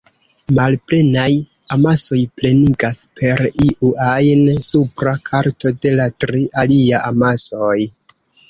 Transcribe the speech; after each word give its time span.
Malplenaj 0.59 1.33
amasoj 1.75 2.17
plenigas 2.39 3.01
per 3.19 3.43
iu 3.67 3.91
ajn 4.07 4.43
supra 4.71 5.15
karto 5.31 5.75
de 5.85 5.95
la 6.01 6.11
tri 6.27 6.45
alia 6.65 7.07
amasoj. 7.13 7.79